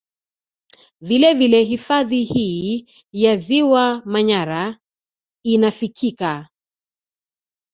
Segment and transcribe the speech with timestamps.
[1.01, 4.77] Vile vile hifadhi hii ya ziwa Manyara
[5.45, 6.49] inafikika